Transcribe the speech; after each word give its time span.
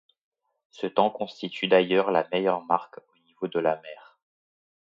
Ce 0.71 0.87
temps 0.87 1.11
constitue 1.11 1.67
d'ailleurs 1.67 2.09
la 2.09 2.27
meilleure 2.31 2.63
marque 2.65 2.97
au 2.97 3.19
niveau 3.27 3.47
de 3.47 3.59
la 3.59 3.79
mer. 3.81 4.17